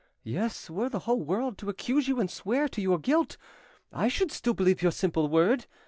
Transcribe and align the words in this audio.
Yes, 0.23 0.67
were 0.67 0.89
the 0.89 1.01
whole 1.05 1.21
world 1.21 1.59
to 1.59 1.69
accuse 1.69 2.07
you 2.07 2.19
and 2.19 2.27
swear 2.31 2.67
to 2.67 2.81
your 2.81 2.97
guilt, 2.97 3.37
I 3.93 4.07
should 4.07 4.31
still 4.31 4.55
believe 4.55 4.81
your 4.81 4.91
simple 4.91 5.27
word. 5.27 5.67